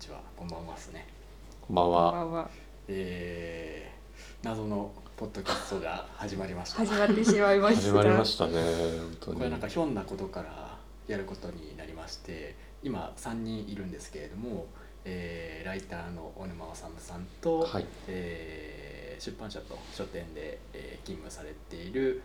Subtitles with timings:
[0.00, 1.06] ちはこんばんはですね
[1.60, 2.24] こんばんこんばは。
[2.24, 2.50] んは
[2.88, 8.52] えー、謎のポッドキャストが始まりました始まってしまいました始まりましたね。
[8.52, 9.36] 本当に。
[9.36, 14.68] これなんかひょんなことからやることになりまして今3人いるんですけれども、
[15.04, 17.86] えーライターの小沼治さんと、はい。
[18.08, 22.22] えー出版社と書店で、えー勤務されている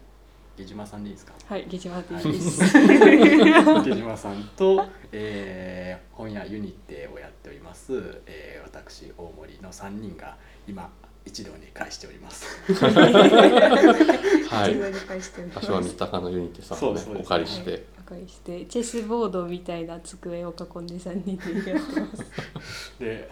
[0.58, 1.34] 下島さんでいいですか？
[1.48, 2.24] はいゲジマテはい。
[2.24, 10.38] ィです下島さんと、えー本屋ユニテをやっております、えー私大森の3人が
[10.68, 10.90] 今
[11.26, 12.46] 一堂に会しております。
[12.72, 14.70] はい。
[14.70, 15.68] ゲジマに返しております。
[15.68, 17.02] 柏三鷹のユニテさんをね。
[17.20, 17.82] お借りして、はい。
[18.00, 18.66] お借りして。
[18.66, 19.86] チェスボードみたい。
[19.86, 23.30] な机を囲んで三人でやってますで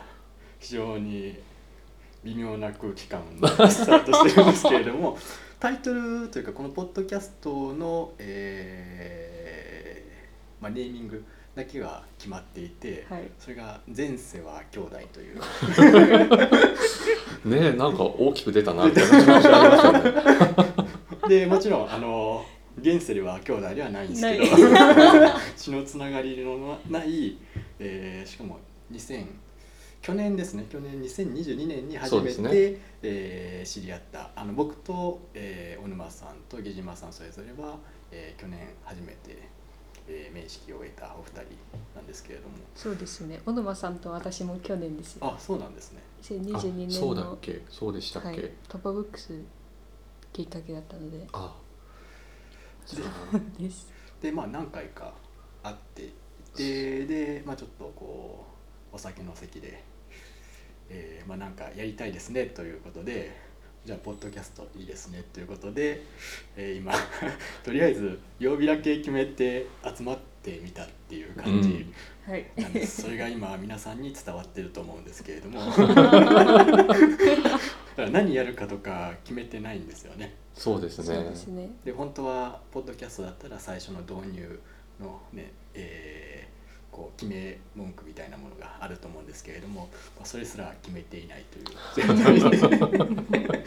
[0.59, 1.37] 非常に
[2.23, 5.17] 微妙な空気感でスタートしていますけれども
[5.63, 11.23] タイトルというかこのポッドキャストの、えーまあ、ネーミング
[11.55, 13.31] だけが決まっていて、はい。
[13.39, 15.37] それが「前世は兄弟」という。
[17.49, 21.29] ねえなんか大きく出たなって感じがありましたね。
[21.29, 22.45] でもちろんあの
[22.81, 27.37] 現世では兄弟ではないんですけどな 血のつながりのない、
[27.79, 28.59] えーしかも
[28.91, 29.25] 2000
[30.03, 30.65] 去年ですね。
[30.69, 32.49] 去年2022年に初めて、そうですね。
[33.03, 37.77] えー知り合ったあの僕と、えー小沼さんと下島さんそれぞれは、
[38.11, 39.47] えー去年初めて、
[40.07, 41.55] えー面識を得たお二人
[41.95, 42.55] なんですけれども。
[42.75, 43.41] そうですね。
[43.45, 45.25] 小沼さんと私も去年ですよ。
[45.25, 46.01] あそうなんですね。
[46.21, 47.61] 2022あ年のそうだっけ？
[47.69, 48.27] そうでしたっけ？
[48.29, 49.33] はい、トパブックス
[50.33, 51.25] きっかけだったので。
[51.31, 51.55] あ。
[53.57, 53.87] です。
[54.21, 55.13] でまあ何回か
[55.63, 56.13] 会ってい
[56.55, 58.45] てで、まあ、ちょっとこ
[58.91, 59.81] うお酒の席で、
[60.93, 63.35] えーまあ、なんかやりたいですねということで
[63.83, 66.03] じゃあポッドキャストいいですねということで、
[66.55, 66.93] えー今
[67.63, 71.91] とりあえず曜日だけ決めて集まってみたっていう感じ
[72.25, 72.45] はい。
[72.55, 75.59] なんです、それが今皆さんに伝わってると思うんですけれども。
[75.75, 76.03] だか
[77.97, 80.33] ら何やるかとか決めてないんですよね。
[80.53, 81.23] そうですそうね。
[81.29, 81.69] ですね。
[81.83, 84.59] で本当はポッドキャストだったら最初の導入
[85.01, 86.52] のね、えー
[86.93, 91.65] こう決め文句みたいなものがあると思うんですけれども、まあ、それすら決めていないという
[92.07, 93.65] 状態で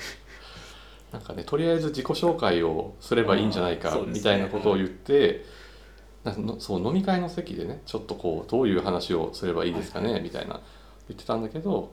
[1.13, 5.45] なんかねとりあえず自己紹介をすればいいんじゃないかみたいなことを言って。
[6.25, 10.61] なのそう飲み会の席でねちょっとこうどういう話をすればいいですかね、はいみたいな
[11.09, 11.93] 言ってたんだけど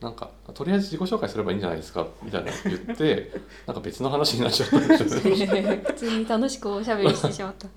[0.00, 3.30] なんかとりあえず自己紹介すればいいんじゃないですかみたいな言って
[3.66, 5.82] なんか別の話になっちゃったんですよね。
[5.86, 7.68] 普通に楽しくおしゃべりしてしまった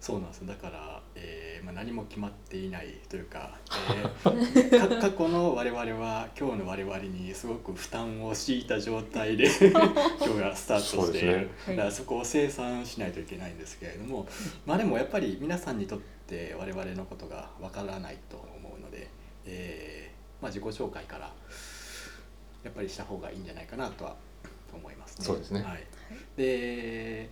[0.00, 3.58] そうなんですだから、えーまあ、何も決まっていないというか,
[3.92, 11.76] えーか 過去の我々は今日の我々にすごく負担を強いた状態で 今日がスタートしている、そね。
[11.76, 14.26] だからそこを清算しないといけないんですけれども
[14.66, 19.08] まあでもやっぱり皆さんにとって我々のことがわからないと思うので、
[19.46, 21.32] えーまあ、自己紹介から
[22.62, 24.16] やっぱりした方がいいんじゃないかなとは
[24.72, 25.24] 思いますね。
[25.24, 25.62] そうですね。
[25.62, 25.86] はい、
[26.36, 27.28] で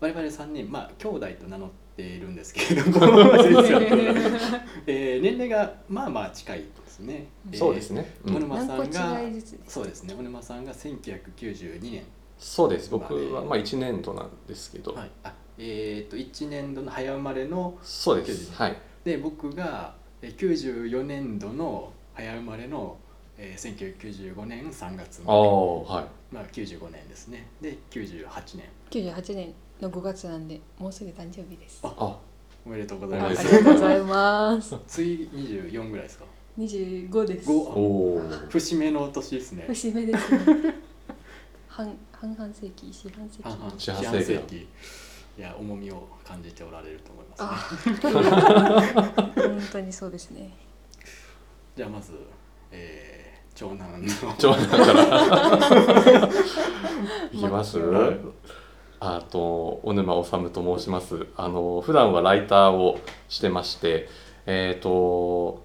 [0.00, 3.06] 我々3人まあ兄弟と名乗っているんですけれども。
[4.86, 7.28] えー年齢がまあまあ近いですね。
[7.54, 8.34] そうですね、うん。
[8.34, 9.20] 小沼さん何が
[9.66, 10.14] そうですね。
[10.14, 12.04] 小沼さんが1992年、
[12.38, 12.90] そうです。
[12.90, 18.52] 僕はまあねまあ1年度なんですけど、はい、あえー、と1年度の早生まれのそうです。
[18.52, 18.76] はい。
[19.04, 22.96] で僕がえー94年度の早生まれの、
[23.36, 26.34] えー、1995年3月ああはい。
[26.34, 27.48] まあ、95年ですね。
[27.60, 28.68] で98年。
[28.90, 31.80] 98年の5月なんでもうすぐ誕生日です。
[31.82, 32.16] ああ
[32.66, 33.40] おめでとうごあざいます。
[33.40, 34.76] ありがとうございます。
[34.88, 36.24] 次24ぐらいですか
[36.58, 37.48] ？25です。
[37.48, 39.64] 5おお節目の年ですね。
[39.68, 40.40] 節目ですね。
[41.68, 43.42] 半半々世紀四半世紀。
[43.44, 44.56] 半々四半世紀。
[44.56, 47.42] いや重みを感じておられると思います
[47.86, 48.12] ね。
[48.96, 50.50] あ 本当にそうですね。
[51.76, 52.12] じゃあまず、
[52.72, 54.08] えー長男の。
[54.38, 56.28] 長男から。
[57.32, 57.78] いきます？
[57.78, 58.18] はい
[59.00, 61.26] あと小沼治と申します。
[61.36, 62.98] あの普段はライターを
[63.28, 64.08] してまして
[64.46, 65.62] えっ、と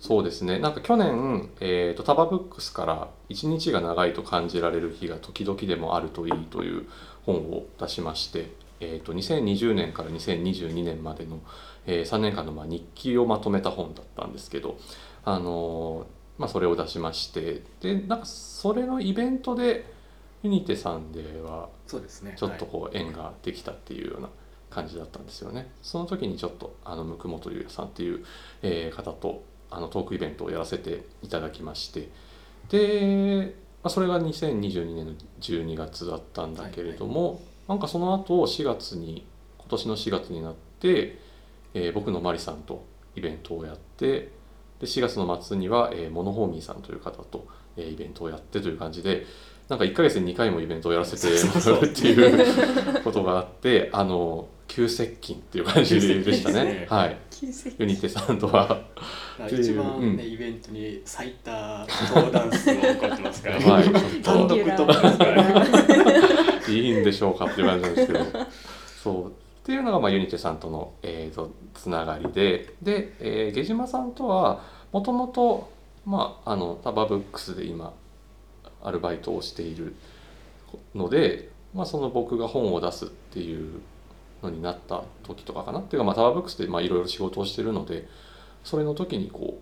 [0.00, 0.58] そうですね。
[0.58, 6.86] なんか去年、えー、とタバブックスから「一日が長いと感じられる日が時々でもあるといい」という
[7.24, 8.50] 本を出しまして、
[8.80, 11.38] えー、と2020年から2022年までの、
[11.86, 14.76] え3年間のまあ日記をまとめた本だったんですけど
[15.24, 16.06] あの
[16.38, 19.84] まあ、それを出しましてでなんかそれのイベントで
[20.42, 22.34] ユニテさんではそうですね。
[22.38, 24.30] ちょっとこう縁ができたっていうような
[24.70, 25.70] 感じだったんですよね。
[25.82, 28.24] その時にちょっとあの向本優也さんっていう、
[28.62, 32.08] えー方とあのトークイベントをやらせていただきまして。
[32.70, 39.26] で、まあ、それが2022年の12月だったんだけれども、なんかその後4月に
[39.58, 41.18] 今年の4月になって、
[41.74, 42.86] えー僕のマリさんと
[43.16, 44.30] イベントをやって
[44.80, 47.46] で4月の末には、えーモノホーミーさんという方と、
[47.76, 49.26] えーイベントをやってという感じで
[49.68, 56.86] なんか1ヶ月に2回もイベントをやらせてもらうっていうことがあってあの急接近っていう感じでしたね。
[57.30, 57.76] 急接近ですね。
[57.76, 58.80] はい、ユニテさんとは。
[59.44, 63.84] っていう一番ね、イベントに最多登壇数を誇ってますから、やばい
[64.22, 64.58] 単独。
[66.70, 68.24] いいんでしょうかっていう感じなんですけど。
[69.02, 69.28] そう。
[69.28, 69.30] っ
[69.64, 72.74] ていうのが、まあ、ユニテさんとの、えー、とつながりで。
[72.80, 75.70] で、えー、下島さんとはもともと
[76.04, 77.92] まああのタバブックスで今
[78.84, 79.94] アルバイトをしている
[80.94, 83.80] ので、まあ、その僕が本を出すっていう
[84.42, 85.80] のになった時とかかな。
[85.80, 88.08] っていうか、まあ、タバブックスでまあいろいろ仕事をしてるので
[88.64, 89.58] それの時にこ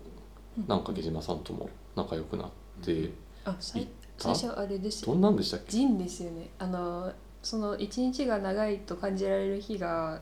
[0.57, 2.49] うなんか下島さんとも仲良くなっ
[2.83, 3.11] て
[3.45, 4.35] あ最行った？
[4.35, 5.71] 最初あれですどよんなんでしたっけ？
[5.71, 6.49] ジンですよね。
[6.59, 10.21] あのその一日が長いと感じられる日が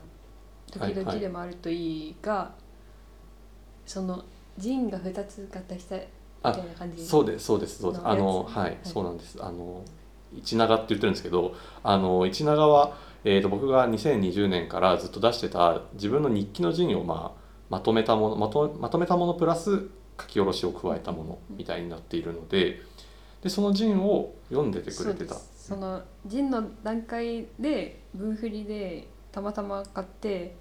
[0.70, 1.04] 時はいはい。
[1.04, 2.52] 々でもあるといいが、
[3.84, 4.24] その
[4.56, 5.96] ジンが2つ合体した
[6.44, 8.02] みたいな感じそうですそうですそうです。
[8.02, 9.38] のあのはい、はいそうなんです。
[9.40, 9.82] あの
[10.36, 19.88] 一長って言ってるんですけどあの一長は、えー、と僕が2020年からずっと出してた自分の日記の陣を、まあ、まとめたものまとまとめたものプラス
[20.20, 22.80] 書き下ろしを加えたものみたいになっているので
[23.42, 25.34] でその陣を読んでてくれてた。
[25.34, 30.56] そのジンの段階で文振りでたまたま買って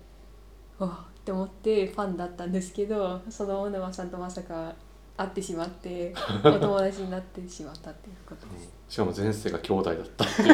[0.77, 4.75] わあって思ってファンだったんですけどその小沼さんとまさか
[5.19, 6.13] 会ってしまって
[6.45, 8.69] お友達になってしまったっていうことです。
[8.87, 10.45] しかも前世が兄弟だったってい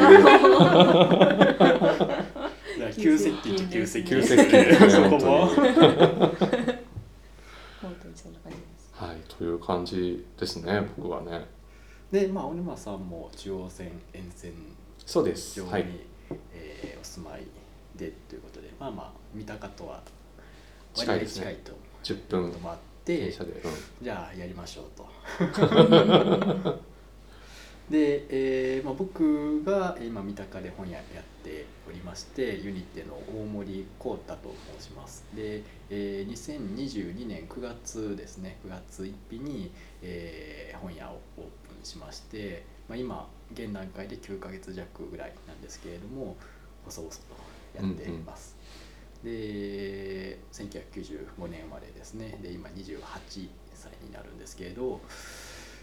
[2.90, 2.92] う。
[2.94, 5.56] 急接近と急接近急接近ですねそこも本
[8.02, 8.90] 当にそんな感じです。
[8.92, 11.46] はいという感じですね僕はね。
[12.10, 14.52] でまあ小沼さんも中央線沿線
[15.04, 15.60] そうです。
[15.60, 15.86] 上に、はい。
[16.52, 17.46] えーお住まい
[17.94, 20.02] でということでまあまあ三鷹とは
[20.92, 21.42] 近いですね。
[21.42, 21.72] 近いと
[22.02, 22.52] 10分
[23.64, 24.04] うん。
[24.04, 25.06] じゃあやりましょうと。
[27.90, 35.24] で、えーまあ、僕が今三鷹で本屋やっておりましてユニテの大森幸太と申します。
[35.34, 38.58] で、えー2022年9月ですね。
[38.64, 39.70] 9月1日に、
[40.02, 46.36] えー本屋をオープンしまして、まあ、今現段階で9ヶ月弱ぐらいなんですけれども
[46.84, 47.18] 細々と
[47.74, 48.56] やっています、
[49.26, 52.38] で1995年生まれですね。
[52.42, 53.00] で今28
[53.74, 55.00] 歳になるんですけれど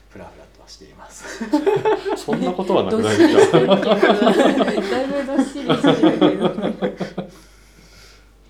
[0.09, 1.43] フラフラとはしています。
[2.15, 3.59] そんなことはなくないですか？
[3.59, 7.29] だいぶどっしりしてるけど。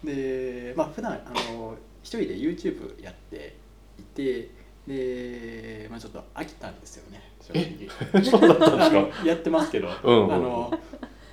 [0.04, 3.56] でまあ普段あの一人で YouTube やって
[3.98, 4.50] いて
[4.86, 8.22] で、まあ、ちょっと飽きたんですよね正直。
[8.24, 9.26] そうだったんですか？
[9.26, 10.34] やってますけど、うんうん。
[10.34, 10.80] あの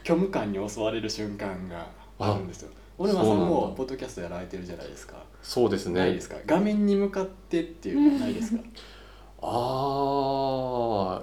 [0.05, 1.87] 虚無感に襲われる瞬間が
[2.19, 5.25] あるんですよ小沼さんもポッドキャストやられてるじゃないですか。
[5.41, 6.01] そうですね。
[6.01, 6.37] ないですか？
[6.45, 8.63] 画面に向かってっていうのはないですか？
[9.43, 11.23] あ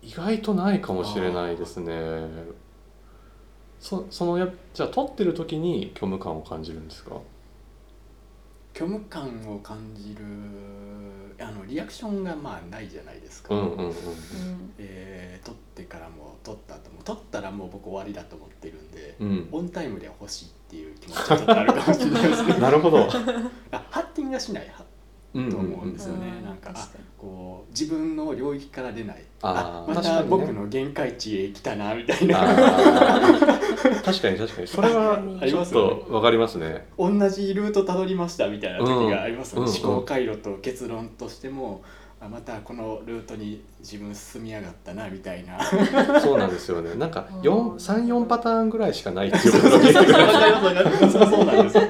[0.00, 1.92] 意外とないかもしれないですね。
[3.80, 7.16] そそのやじゃあ撮ってる時に虚無感を感じるんですか？
[8.78, 10.24] 虚無感を感じる
[11.44, 13.94] あのリアクションがまあないじゃないですか、うんうんうんうん。
[14.78, 19.48] えー撮ってからも撮った後も撮ったらもう僕終わりだと思ってるんで、うん。
[19.52, 23.08] オンタイムで欲しいっていう気持ちはちょっとあるかもしれないですね なるほど。
[23.72, 24.68] あハッティングがしない
[25.32, 26.44] と思うんですよね、うん。
[26.44, 27.04] なんかあ確かに。
[27.18, 29.24] こう自分の領域から出ない。
[29.42, 32.38] あーまた僕の限界値へ来たなみたいな。
[34.04, 34.66] 確かに確かに。
[34.66, 36.02] それはありちょっますよね。
[36.06, 36.88] とわかりますね。
[36.98, 39.84] 同じルートたどりましたみたいな時がありますよね、うん。
[39.84, 41.82] 思考回路と結論としても
[42.20, 45.60] あまたこのルートに自分進みやがったなみたいな。
[46.20, 46.94] そうなんですよね。
[46.94, 51.82] なんかうん34パターンぐらいしかないっていうことが見えてくるわかりますわかりますそうそうなんですよ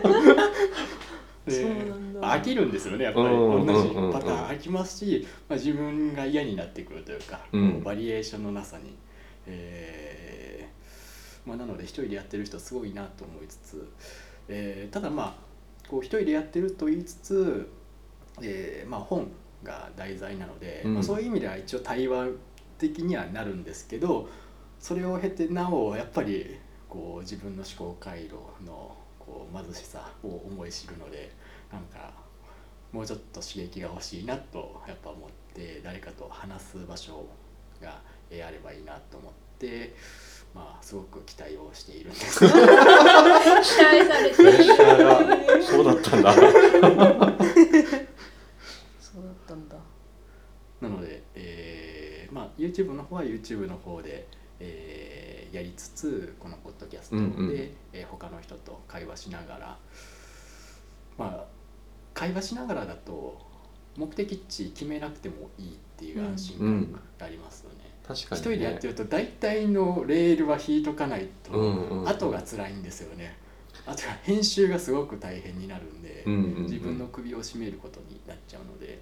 [1.48, 2.38] でそうなんだ。
[2.38, 3.26] 飽きるんですよねやっぱり。
[3.26, 3.66] うん。
[3.66, 7.72] 同じパターン飽きますし、まあ、自分が嫌になってくるというか、うん。
[7.72, 8.94] こうバリエーションのなさに、
[9.46, 13.88] えーまあ、なので一人でやってる人すごいなと思いつつ、
[14.48, 15.48] えーただまあ
[15.88, 17.70] こう一人でやってると言いつつ、
[18.42, 19.28] えーまあ、本
[19.64, 20.94] が題材なので、うん。
[20.94, 22.26] まあ、そういう意味では一応対話
[22.76, 24.28] 的にはなるんですけど
[24.78, 28.94] それを経てなおやっぱりこう自分の思考回路の
[29.28, 31.30] こう貧しさを思い知るので
[31.70, 32.10] なんか
[32.92, 37.26] もうちょっと刺激が欲しいなとやっぱ思って誰かと話す場所
[37.82, 39.94] がえーあればいいなと思って
[40.54, 42.40] まあすごく期待をしているんです。
[42.40, 42.56] 期待
[44.06, 46.32] されてそうだったんだ。
[46.32, 46.52] そう
[49.24, 49.76] だったんだ。
[50.80, 54.26] なので、えーまあ、YouTube の方は YouTube の方で、
[54.60, 55.17] えー
[55.52, 57.50] やりつつこのポッドキャストで、うんうん。
[57.92, 59.78] えー他の人と会話しながら。
[61.16, 61.44] まあ
[62.14, 63.38] 会話しながらだと
[63.96, 67.76] 目的地決めなくてもいいっていう安心感がありますよね。
[68.06, 73.36] 確かに、一ね、人でやってると大体のレールは引いとかないとうんうん後が辛いんですよね。
[73.86, 76.62] あとは編集がすごく大変になるんで、うんうんうん。
[76.64, 79.00] 自分の首を絞めることになっちゃうので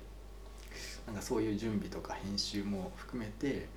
[1.06, 3.68] なんかそういう準備とか編集も含めて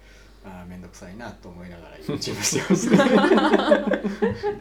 [0.45, 2.97] あーめんどくさいなと思いながら YouTube してますね。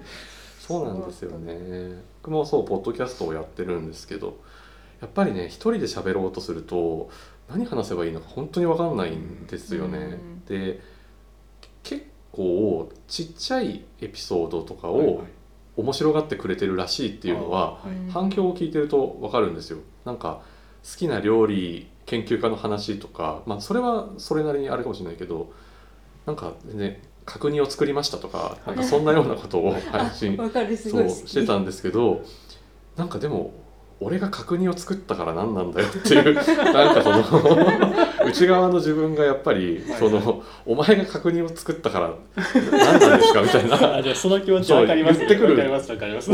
[0.60, 4.36] そうなんですよね僕もそうポッドキャストをやってるんですけど
[5.00, 7.08] やっぱりね一人で喋ろうとすると
[7.48, 9.98] 何話せばいいのか本当に分かんないんですよね。
[9.98, 10.80] うんで
[11.82, 15.24] 結構ちっちゃいエピソードとかはいを
[15.78, 17.80] 面白がってくれてるらしいっていうのは
[18.10, 19.78] 反響を聞いてると分かるんですよ。
[20.04, 20.42] なんか
[20.84, 25.52] 好きな料理研究家の話とか、まあ、それはそれなりにあるかもしれないけど
[26.28, 32.20] なんかね角煮を作りましたとかなんかそんなようなことを 配信そうしてたんですけど
[32.98, 33.54] なんかでも
[33.98, 37.24] 俺が角煮を作ったから何なんだよっていう なんかその
[38.28, 39.98] 内側の自分がやっぱりはい。
[39.98, 42.14] そのお前が角煮を作ったから
[42.70, 43.96] 何なんですかみたいな。
[43.96, 45.54] あじゃあその気持ちそうわかります言ってくる。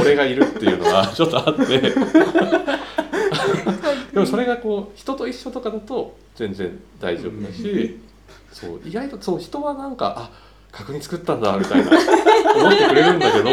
[0.00, 1.80] 俺がいるっていうのがちょっとあって。
[4.12, 7.98] でもそれがこう人と一緒とかだと全然大丈夫だし、
[8.52, 10.30] そう意外とそう人はなんかあ
[10.72, 13.50] 角煮作ったんだみたいな思ってくれるんだけど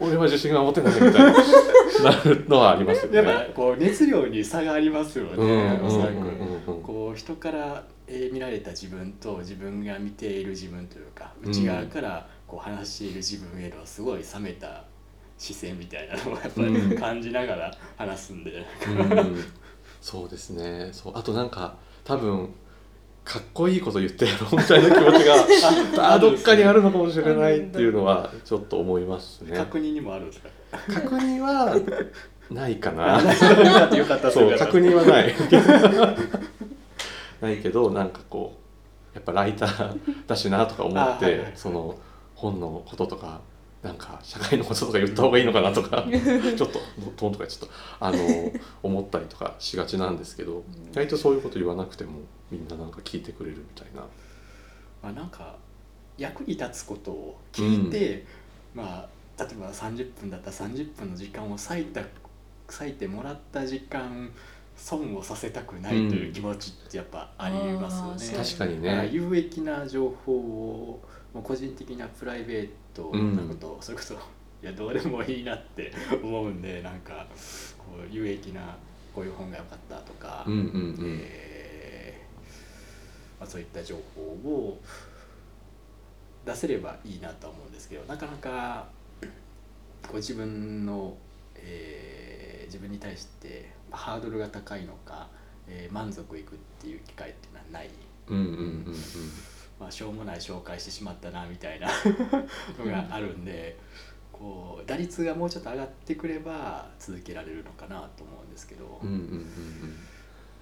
[0.00, 3.16] 俺は自信が持てないみたいななるのはありますよね。
[3.18, 5.80] やっぱこう熱量に差がありますよね、
[6.82, 14.84] こう人からえー見られた自分と自分が見ている自分というか内側からこう話している自分へのすごい冷めた
[15.38, 16.90] 視線みたいなのをやっぱうん。
[16.90, 19.44] り感じながら話すんで、うん。
[20.00, 20.90] そうですね。
[20.92, 21.12] そう。
[21.16, 22.54] あとなんか多分
[23.26, 25.24] かっこいいこと言ってやろうみたいな気持ち
[25.96, 29.56] が あどっかにあるのかもしれないっていうのはちょっと思いますね。
[29.56, 30.48] 確認にもあるんですか？
[30.94, 31.76] 確認は
[32.50, 33.20] ないかな。
[34.30, 35.34] そう確認はない。
[37.40, 38.54] ないけどなんかこ
[39.12, 41.96] うやっぱライターだしなとか思って、あはいはいその
[42.34, 43.40] 本のこととか
[43.82, 46.78] なんか社会のこととか言った方がいいのかなとか ちょっと
[47.16, 48.18] トーンとかちょっとあの
[48.82, 52.10] 思ったりとかしがちなんですけど意外とそういうこと言わなくても
[52.50, 54.02] みんななんか聞いてくれるみたいな。
[55.02, 55.56] まあ、なんか
[56.16, 58.24] 役に立つことを聞いて、
[58.74, 59.06] ま
[59.38, 62.02] あ例えば30分だったら30分の時間を割いた
[62.68, 64.30] 割いてもらった時間
[64.76, 68.44] 損をさせたくないという気持ちってやっぱありますよね。
[68.44, 69.10] 確かにまあね。
[69.12, 71.00] 有益な情報を
[71.34, 74.16] もう個人的なプライベートなことを、それこそい
[74.62, 77.26] やどうでもいいなって思うんでなんか
[77.78, 78.76] こう有益な
[79.14, 81.20] こういう本が良かったとか、うんうんうん。
[81.22, 81.45] えー
[83.38, 84.78] まあ、そういった情報を
[86.44, 88.86] 出せればいいなとは思うんですけどなかなか
[90.02, 91.16] こう自分の、
[91.56, 95.28] えー自分に対してまあハードルが高いのか、
[95.68, 97.90] えー満足いくっていう機会っていうのはない、
[98.26, 98.58] うんうんうんう
[98.90, 98.94] ん。
[99.78, 101.86] まあ、しょうもない紹介してしまったなみたいな
[102.76, 103.78] のがあるんで。
[104.38, 109.00] こう打率がもうちょっと上がってくれば続けられるのかなと思うんですけど、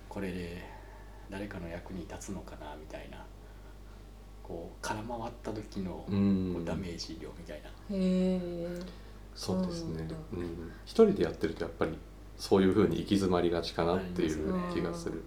[0.08, 0.62] これで
[1.30, 3.24] 誰かの役に立つのかなみたいな
[4.42, 6.04] こう空回った時のこ
[6.60, 8.80] うダメージ量みたいな、へえ
[9.34, 9.88] そうですね。
[9.88, 10.16] そうなんだ。
[10.34, 11.98] うん、一人でやってるとやっぱり
[12.36, 15.24] そういう風に行き詰まりがちかなっていう気がする。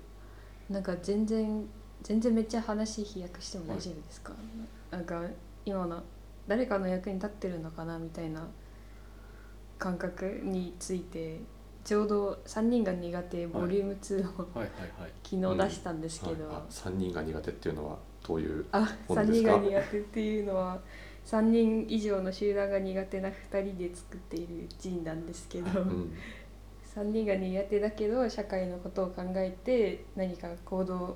[0.69, 1.65] なんか全然
[2.03, 4.33] 全然めっちゃ話飛躍しても大丈夫ですか、
[4.91, 5.23] なんか
[5.65, 6.03] 今の
[6.47, 8.47] 誰かの役に立ってるのかなみたいな
[9.79, 11.39] 感覚について
[11.87, 14.67] ちょうど3人が苦手ボリューム2をはいはい
[14.99, 18.65] はい昨日出したんですけど、はいあ三人が苦手っていうのはどういう。
[18.73, 19.51] あ3本ですか？
[19.51, 20.79] 人が苦手っていうのは
[21.25, 26.13] 3人以上の集団が苦手な2人で作っているジンなんですけど、うん。
[26.93, 31.15] 3人が苦手だけど社会のことを考えて何か行動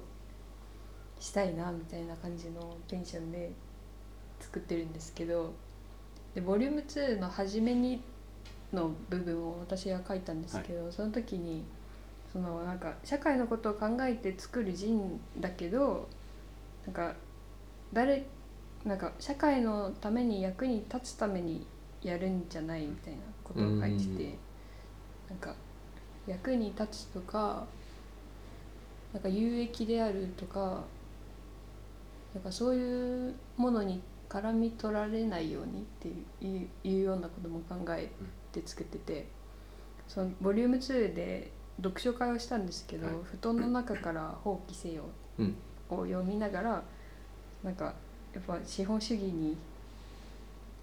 [1.20, 3.52] したいなみたいな感じのテンションで
[4.40, 5.52] 作ってるんですけど。
[6.34, 8.02] でボリューム2の初めに
[8.74, 11.64] の部分を私が書いたんですけど、その時に
[12.32, 16.08] そのなんか社会のことを考えて作る人だけど
[16.86, 17.16] なんか
[17.92, 18.26] 誰
[18.86, 21.66] なんか社会のために役に立つために
[22.02, 24.38] やるんじゃないみたいなことを書いてて、うん。
[25.30, 25.54] なんか
[26.26, 27.66] 役に立つとか
[29.14, 30.84] なんか有益であるとか
[32.34, 38.10] なんかそういうものに絡み取られないようにっていういうようなことも考え
[38.52, 39.28] て作ってて
[40.08, 43.16] そのボリューム2で読書会をしたんですけど、はい。
[43.24, 45.06] 布団の中から「放棄せよ」
[45.40, 45.56] うん。
[45.90, 46.84] を読みながら
[47.64, 47.94] なんか
[48.34, 49.58] やっぱ資本主義に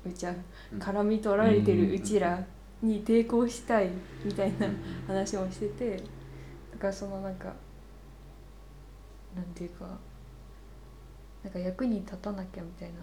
[0.07, 0.35] うちゃ
[0.73, 0.79] うん。
[0.79, 2.45] 絡み取られてるうちら
[2.83, 3.91] に抵抗したい
[4.25, 4.69] みたいな
[5.07, 5.97] 話もしてて
[6.73, 7.53] だからそのなんか
[9.35, 9.87] なんていうか
[11.45, 12.95] なんか役に立たなきゃみたいな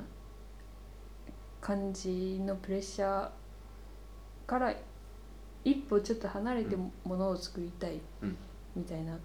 [1.62, 3.30] 感じのプレッシャー
[4.48, 4.74] から
[5.64, 8.38] 一歩ちょっと離れてものを作りたいうん
[8.76, 9.18] みたいな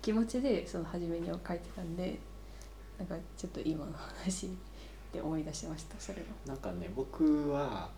[0.00, 2.18] 気持ちでその初めには書いてたんで
[2.98, 4.48] なんかちょっと今の話
[5.12, 6.24] で思い出しましたそれが。
[6.46, 7.90] なんかね僕は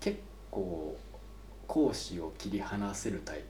[0.00, 0.18] 結
[0.50, 0.96] 構
[1.66, 3.42] 講師を切り離せるタイ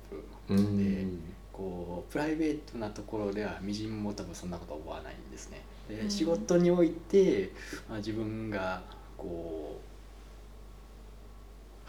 [0.49, 1.21] プうん
[1.53, 5.63] こうプライベートなところではみじんも多分そんなこと思わないんですね。
[5.89, 7.51] でうん仕事において、
[7.89, 8.83] まあ、自分が
[9.17, 9.92] こう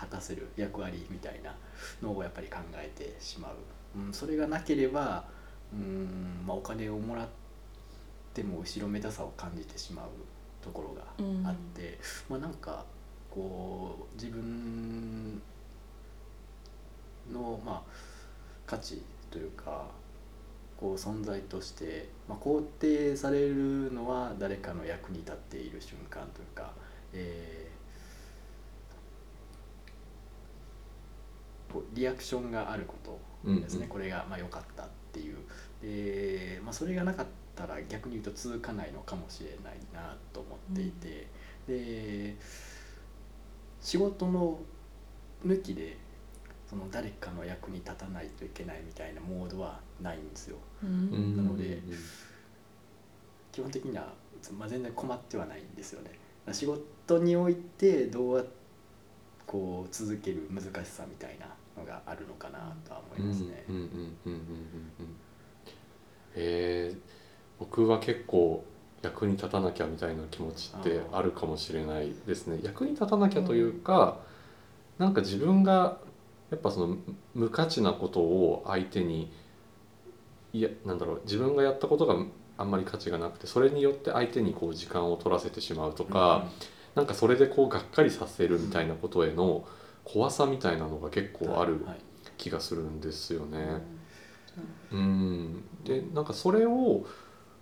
[0.03, 1.55] 果たせる役割みたいな
[2.01, 3.55] のをやっぱり考えてしまう。
[3.95, 5.25] うん、それがなければ
[5.73, 7.27] うん、まあ、お金をもらっ
[8.33, 10.07] ても後ろめたさを感じてしまう
[10.63, 12.85] ところがあって、まあなんか
[13.29, 15.41] こう自分
[17.31, 17.91] のまあ
[18.65, 19.85] 価値というか
[20.77, 26.71] こう存在として、まあ、肯定されるのは誰かの役に立っている瞬間というか、
[27.13, 27.63] えー
[31.62, 31.62] こう
[31.93, 33.89] リアクションがあることですね、うんうん。
[33.89, 35.37] これがまあ良かったっていう。
[35.81, 37.25] で、まあ、それがなかっ
[37.55, 41.27] たら逆に言うと続かないのかもしれないなと思っていて、
[41.67, 42.35] で
[43.81, 44.59] 仕事の
[45.45, 45.97] 抜きで
[46.69, 50.57] その誰かの役に立たないといけないみたいなモードはないんですよ。
[50.83, 51.33] ううん。
[51.33, 51.81] んなので
[53.51, 54.13] 基本的には、
[54.57, 56.11] まあ、全然困ってはないんですよね。
[56.51, 58.43] 仕事においてどうや
[59.45, 61.45] こう続ける難しさみたいな
[61.77, 63.63] のがあるのかなとは思いますね。
[63.69, 63.91] うんうんうんうん。
[63.93, 64.39] うんうん
[64.99, 65.15] うん
[66.35, 66.99] えー。
[67.59, 68.65] 僕は結構
[69.01, 72.59] 役に立たなきゃみたいな気持ちってあるかもしれないですね。
[72.63, 74.17] 役に立たなきゃというか、
[74.97, 75.97] なんか自分が
[76.51, 76.97] やっぱその
[77.33, 79.31] 無価値なことを相手に
[80.51, 82.15] いやなんだろう自分がやったことが
[82.57, 86.47] あんまり価値がなくてそれによって相手にこう時間を取らせてしまうとか、
[86.95, 89.65] なんかそれでこうがっかりさせるみたいなことへの
[90.03, 91.97] 怖さみたいなのが結構あるはい
[92.37, 93.81] 気がするんですよね。
[94.91, 94.99] うん。
[94.99, 97.05] うん、でなんかそれを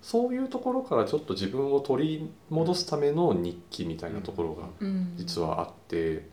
[0.01, 5.13] そういうところからちょっと自分を取り戻すための日記みたいなところがうん。
[5.17, 6.27] 実はあって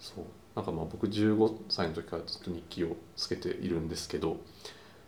[0.00, 0.24] そう。
[0.56, 4.38] なんかまあ僕15歳の時からずっと日記をつけているんですけど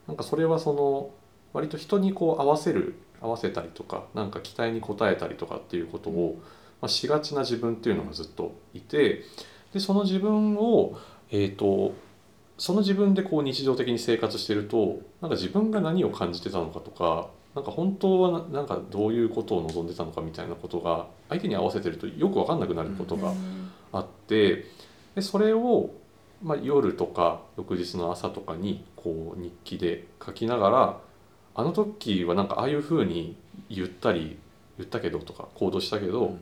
[0.06, 1.10] なんかそれはその
[1.54, 6.40] 割と人にこう合わせる合わせたりとかなんか期待に応えたりとかっていうことを、
[6.82, 9.24] まあ、しがちな自分っていうのがずっといて
[9.72, 10.98] でその自分を
[11.30, 11.94] えー、と
[12.56, 23.32] その自分でこう日常的に生活してるとなんか自分が何を感じてたのかとかなんか本当はななんかどういうことを望んでたのかみたいなことが相手に合わせてるとよく分かんなくなることが
[23.92, 24.66] あって
[25.14, 25.90] でそれを、
[26.42, 31.00] まあ、夜とか翌日の朝とかにこう日記で書きながら
[31.54, 33.36] あの時はなんかああいうふうに
[33.68, 34.38] 言ったり
[34.76, 36.36] 言ったけどとか行動したけど、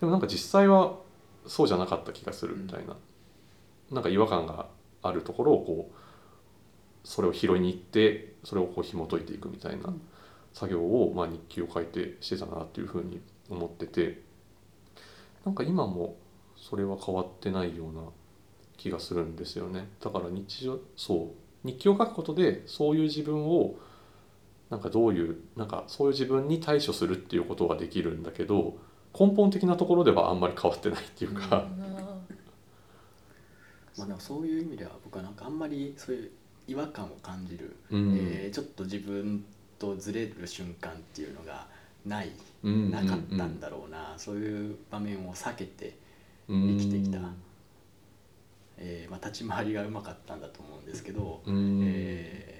[0.00, 0.94] でもなんか実際は
[1.48, 2.96] そうじゃなかった気がするみたいな、
[3.90, 4.68] なんか違和感が
[5.02, 5.94] あるところをこう
[7.04, 10.00] それを拾いに行ってそれをこう紐解いていくみたいなうん。
[10.52, 14.22] 作業を、まあ、日記を書いてしてたなっていうふうに思ってて。
[15.44, 16.16] なんか今も
[16.56, 18.02] それは変わってないような
[18.76, 19.88] 気がするんですよね。
[20.00, 21.32] だから日常そ
[21.64, 21.66] う。
[21.66, 23.76] 日記を書くことでそういう自分を
[24.68, 28.76] なんかどういうなんかそういう自分に対処するっていうことができるんだけど
[29.18, 31.66] 根本的なところではあんまり変わってないっていうか、
[33.96, 36.30] まあ、でもそういう意味では僕はなんかあんまりそういう
[36.68, 38.16] 違和感を感じる、うん。
[38.16, 39.44] えーちょっと自分
[39.78, 41.66] とずれる瞬間っていうのが
[42.04, 42.30] ない
[42.62, 45.96] うんなかったんだろうな、そういう場面を避けて、
[46.48, 47.18] うん生きてきた。
[48.80, 51.80] えーまあ、立ち回りがうまかったんだと思うんですけど、うん。
[51.84, 52.57] えー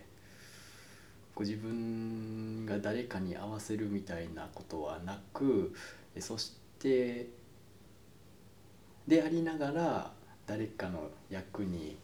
[1.39, 5.73] ご自分が誰かに合わせるみたいなことはなく
[6.17, 7.29] えそして
[9.07, 10.11] でありながら
[10.49, 11.97] 誰かの役に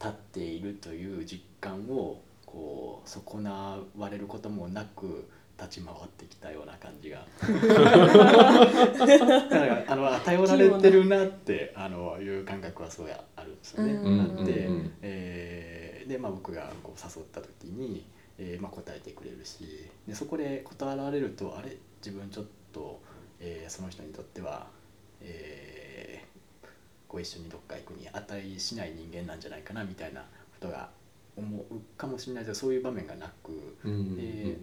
[0.00, 5.28] 立っているという実感をこう損なわれることもなく
[5.58, 7.26] 立ち回ってきたような感じが
[9.50, 13.92] だからあの頼られてるなってあのいう感覚はすごいあるんですよね。
[13.92, 15.73] うんなんで、うんえー
[16.06, 18.04] で、まあ、僕がこう誘った時に、
[18.38, 21.76] えーまあ、答えてくれるしでそこで断られるとあれ？
[22.04, 23.00] 自分ちょっと、
[23.40, 24.66] えーその人にとっては、
[25.20, 26.68] えー
[27.08, 30.26] ご一緒にどっか行くに値しない人間なんじゃないかなみたいなこ
[30.60, 30.90] とが
[31.36, 31.64] 思う
[31.96, 33.76] かもしれないけどそういう場面がなく。
[33.84, 34.56] うんで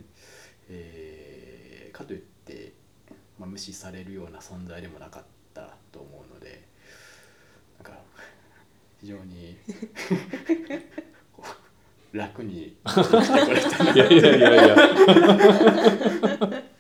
[0.70, 2.74] えーかといって、
[3.40, 5.24] まあ、無視されるような存在でもなかっ
[5.54, 6.62] たと思うので
[9.02, 9.58] 非常に
[12.14, 12.78] 楽に。
[12.88, 14.76] してくれたいやいやいやいや。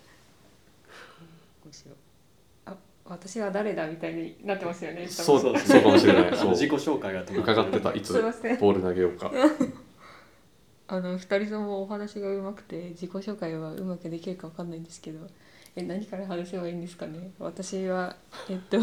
[3.06, 5.06] 私は誰だみたいになってますよね。
[5.06, 5.60] そう多分。
[5.60, 6.32] そうかもしれない。
[6.38, 6.52] そう。
[6.52, 8.14] 自己紹介が伺ってたいつ。
[8.14, 9.30] ボール投げようか。
[10.88, 15.26] あの二人ともお話がうまくて自己紹介はうまくできるかわかんないんですけど
[15.74, 17.32] え何から話せばいいんですかね。
[17.40, 18.16] 私は
[18.50, 18.78] えっと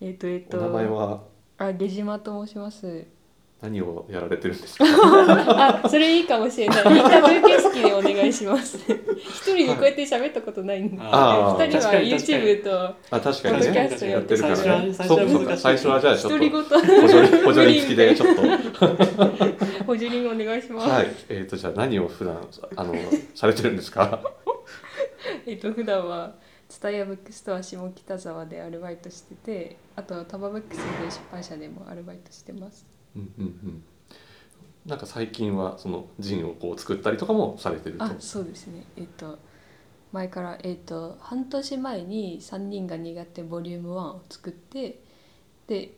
[0.00, 1.22] えっとえっとお名前は？
[1.58, 3.06] あ下島と申します
[3.60, 4.84] 何をやられてるんですか？
[5.82, 6.96] あそれいいかもしれない。
[6.96, 8.78] インタビュー形式でお願いします。
[8.78, 10.96] 一人でこうやって喋ったことないんで。
[10.96, 12.10] 二人は確かに確かに。
[12.14, 14.56] YouTube とあ確かにポッドキャねストやってるから。
[14.82, 15.08] ね最
[15.76, 18.42] 初はじゃあちょっと補助輪補助輪付きでちょっと。
[19.86, 21.06] 補助輪お願いします、はい。
[21.28, 22.38] えーとじゃあ何を普段
[22.76, 22.94] あの
[23.34, 24.20] されてるんですか？
[25.46, 26.34] えっと普段は
[26.68, 32.86] 蔦屋ブックストア下北沢でアルバイトしててあとタバブックスで出版社でもアルバイトしてます
[33.18, 33.82] うんうんうん。
[34.86, 38.04] なんか最近はそのジンをこう作ったりとかもされてると。
[38.04, 38.84] あそうですね。
[38.96, 39.38] えっと
[40.12, 45.02] 前からえっと半年前に「3人が苦手ボリューム1を作って
[45.66, 45.92] で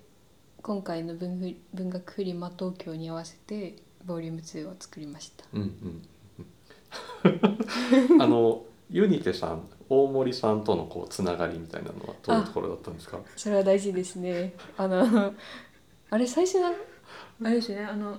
[0.63, 5.45] 今回の文ふ文学フリマ東京に合わせてボリューム2を作りました。
[5.53, 6.03] うんうんうん
[8.21, 13.21] あのユニテさん大森さんとのこうつながりみたいなのはどういうところだったんですか？
[13.37, 14.55] それは大事ですね。
[14.77, 15.33] あの
[16.11, 16.73] あれ最初の
[17.43, 18.17] あれですねあの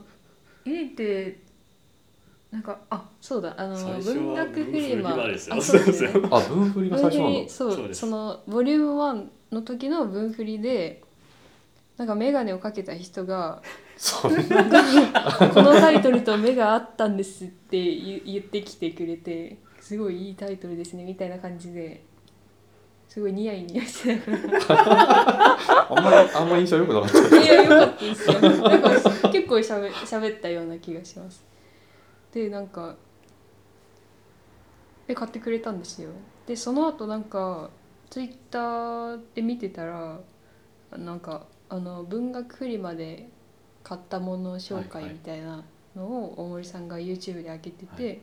[0.65, 1.39] ユニって
[2.51, 5.55] なんかあそうだあの最初は文学フリマ文フリマですよ。
[5.55, 7.99] あそうですねあ文振りが最初なの文振りそうそうです。
[8.01, 11.03] そのボリューム1の時の文振りで
[11.97, 13.61] なんか眼鏡をかけた人が
[13.95, 14.39] そんな
[15.53, 22.03] 「このタイトルと目があったんです」って言言ってきてくれてすごいいいタイトルですねみたいな感じで
[23.11, 25.57] すごいニヤニヤしてたから。
[25.91, 27.43] あんまりあんまり印象良くなかった。
[27.43, 28.39] いや良かったですよ。
[28.39, 31.43] なんか結構しゃべ喋ったような気がします。
[32.31, 32.95] でなんか
[35.07, 36.11] で買ってくれたんですよ。
[36.47, 37.69] でその後なんか
[38.09, 40.17] ツイッターで見てたら
[40.97, 43.27] なんかあの文学フリマで
[43.83, 45.65] 買ったもの紹介みたいな
[45.97, 48.15] のを大森さんが YouTube で上げてて、は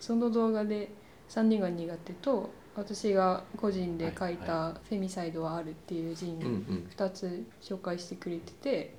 [0.00, 0.90] その動画で
[1.28, 6.88] 「3人が苦手」と私が個人で書いはいた「フェミサイドはある」っていうジンうんうん。
[6.96, 8.94] 2つ紹介してくれてて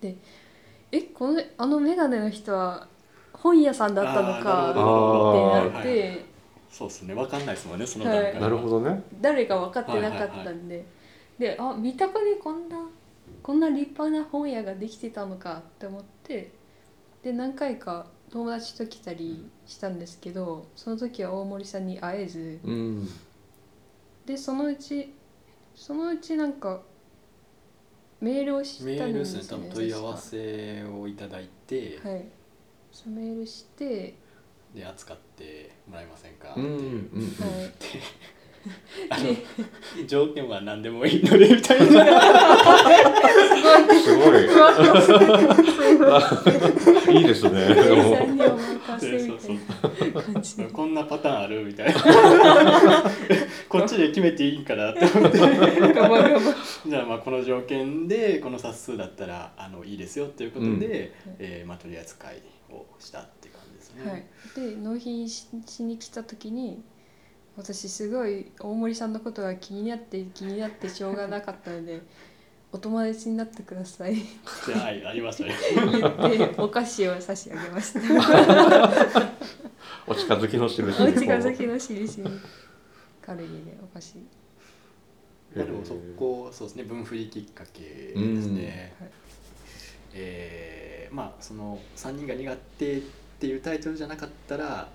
[0.00, 0.16] で
[0.90, 2.88] えこのあの眼鏡の人は
[3.32, 6.24] 本屋さんだったのかってなって
[6.70, 7.14] そうですね。
[7.14, 9.02] 分かんないですもんねその段階はなるほどね。
[9.20, 10.84] 誰か分かってなかったんで、
[11.38, 12.86] であ三鷹でこんな
[13.42, 16.50] こんな立派な本屋ができてたのかって思って
[17.22, 23.08] で何回か友達と来たりしたんですけどその時は大森さんに会えずうん。
[24.26, 25.14] でそのうち
[25.74, 26.82] そのうちなんか
[28.20, 29.58] メールをしたんメールでですすね。
[29.58, 32.24] ね多分問い合わせをいただいて、はい。
[32.90, 34.14] そうメールして、
[34.74, 36.60] で扱ってもらえませんか、って。
[36.60, 36.64] い。
[36.64, 37.72] うんうんはい、
[40.06, 41.86] 条件は何でもいいのでみたいな。
[44.02, 44.36] すごい。
[47.18, 47.20] い。
[47.20, 47.68] いですね。
[50.72, 51.64] こんなパターンある？
[51.64, 52.00] みたいな。
[53.68, 55.38] こっちで決めていいんかなって思って。
[55.38, 60.78] じゃあまあこの条件でこの冊数だったらあのいいですよっていうことで、うん。
[61.38, 64.10] えーまあ、取り扱いをしたっていう感じですね。
[64.10, 64.24] はい、
[64.54, 66.82] で納品ししに来た時に
[67.56, 72.00] 私すごい大森さんのことが気になって気になってしょうがなかったので
[72.72, 74.16] 「お友達になってください」っ
[74.66, 75.54] てではいありましたね。
[76.30, 78.00] 言ってお菓子を差し上げました
[80.06, 82.40] お近づきの印お近づきの印に
[83.22, 84.16] カルディでお菓子。
[85.54, 88.94] まあでもそこそうですね分振りきっかけですね。
[89.00, 89.10] はい。
[90.14, 93.00] えーまあその3人が苦手っ
[93.38, 94.88] ていうタイトルじゃなかったら、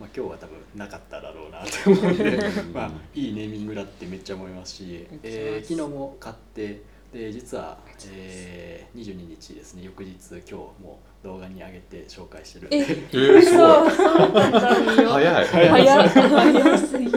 [0.00, 2.38] まあ、今日は多分なかっただろうなと思うんで
[2.72, 6.82] まあいいネーミングだってめっちゃ思いますし、えー昨日も買って
[7.14, 7.78] で実は、
[8.10, 9.84] えー、22日ですね。
[9.84, 10.52] 翌日今日
[10.82, 12.76] も動画に上げて紹介してるんで。
[12.78, 15.10] ええー、すごいそうそうなんだよ。
[15.10, 15.46] 早い。
[15.46, 17.12] 早早すぎ。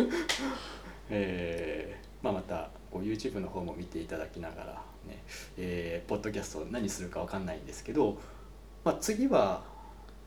[1.09, 5.23] えーまあ、またこう YouTube の方も見ていただきながらね、
[5.57, 8.19] えーポッドキャスト何するかわかんないんですけど、
[8.83, 9.63] まあ、次は、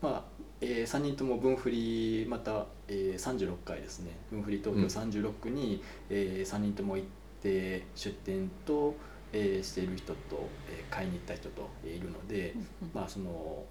[0.01, 0.23] まあ
[0.61, 4.11] え3人とも分振りまた、えー36回ですね。
[4.29, 7.09] 分振り東京36に、え3人とも行っ
[7.41, 8.93] て出店と、
[9.33, 12.53] えーしている人と、えー買いに行った人とえーいるので、
[12.93, 13.63] まあ、その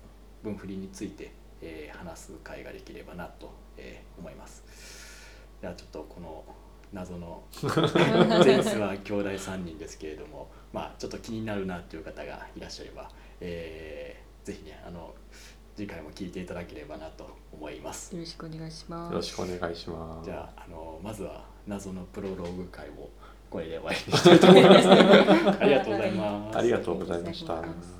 [0.42, 4.64] 分振りについて、えー話す会ができればなと、えー思います。
[5.60, 6.44] ではちょっとこの
[6.92, 7.44] 謎の
[8.44, 13.08] 前世は兄弟3人ですけれどもまあちょっと気になるなという方がいらっしゃれば、
[13.40, 15.14] えーぜひねあの
[15.80, 18.14] 次回も聞いていただければなと思います。
[18.14, 23.08] よろしくお願いしますよろしくお願いしますじゃああのまずは謎のプロローグ会も
[23.48, 24.88] これで終わりにしたいと思います。
[24.92, 26.58] ありがとうございます。
[26.58, 27.99] ありがとうございました